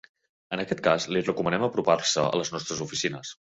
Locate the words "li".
1.17-1.21